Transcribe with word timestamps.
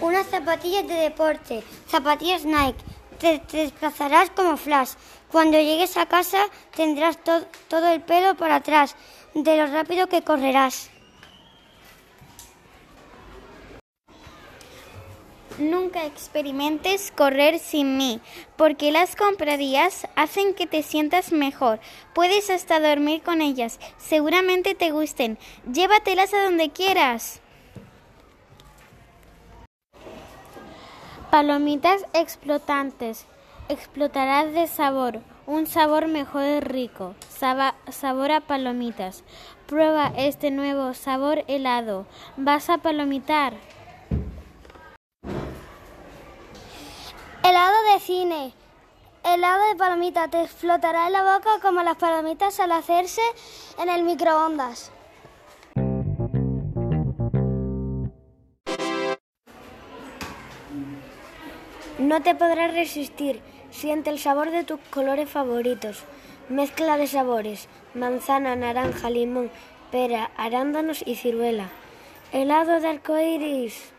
Unas 0.00 0.26
zapatillas 0.26 0.86
de 0.86 0.94
deporte, 0.94 1.62
zapatillas 1.88 2.44
Nike. 2.44 2.78
Te, 3.18 3.40
desplazarás 3.52 4.30
como 4.30 4.56
Flash. 4.56 4.94
Cuando 5.30 5.58
llegues 5.58 5.96
a 5.96 6.06
casa 6.06 6.44
tendrás 6.74 7.16
to- 7.22 7.46
todo 7.68 7.88
el 7.92 8.00
pelo 8.02 8.34
para 8.34 8.56
atrás, 8.56 8.96
de 9.34 9.56
lo 9.56 9.66
rápido 9.66 10.08
que 10.08 10.22
correrás. 10.22 10.90
Nunca 15.58 16.04
experimentes 16.04 17.12
correr 17.16 17.60
sin 17.60 17.96
mí, 17.96 18.20
porque 18.56 18.90
las 18.90 19.14
compradías 19.14 20.08
hacen 20.16 20.52
que 20.52 20.66
te 20.66 20.82
sientas 20.82 21.30
mejor. 21.30 21.78
Puedes 22.12 22.50
hasta 22.50 22.80
dormir 22.80 23.22
con 23.22 23.40
ellas. 23.40 23.78
Seguramente 23.96 24.74
te 24.74 24.90
gusten. 24.90 25.38
Llévatelas 25.72 26.34
a 26.34 26.42
donde 26.42 26.70
quieras. 26.70 27.40
Palomitas 31.34 32.06
explotantes. 32.12 33.26
Explotarás 33.68 34.52
de 34.52 34.68
sabor. 34.68 35.18
Un 35.48 35.66
sabor 35.66 36.06
mejor 36.06 36.62
rico. 36.62 37.16
Saba- 37.28 37.74
sabor 37.90 38.30
a 38.30 38.40
palomitas. 38.40 39.24
Prueba 39.66 40.12
este 40.16 40.52
nuevo 40.52 40.94
sabor 40.94 41.42
helado. 41.48 42.06
Vas 42.36 42.70
a 42.70 42.78
palomitar. 42.78 43.54
Helado 47.42 47.74
de 47.92 47.98
cine. 47.98 48.52
Helado 49.24 49.66
de 49.70 49.74
palomita. 49.74 50.28
Te 50.28 50.40
explotará 50.40 51.08
en 51.08 51.14
la 51.14 51.24
boca 51.24 51.58
como 51.60 51.82
las 51.82 51.96
palomitas 51.96 52.60
al 52.60 52.70
hacerse 52.70 53.22
en 53.82 53.88
el 53.88 54.04
microondas. 54.04 54.92
No 61.98 62.22
te 62.22 62.34
podrás 62.34 62.74
resistir. 62.74 63.40
Siente 63.70 64.10
el 64.10 64.18
sabor 64.18 64.50
de 64.50 64.64
tus 64.64 64.80
colores 64.90 65.30
favoritos. 65.30 66.02
Mezcla 66.48 66.96
de 66.96 67.06
sabores: 67.06 67.68
manzana, 67.94 68.56
naranja, 68.56 69.10
limón, 69.10 69.48
pera, 69.92 70.32
arándanos 70.36 71.04
y 71.06 71.14
ciruela. 71.14 71.68
Helado 72.32 72.80
de 72.80 72.88
arcoíris. 72.88 73.93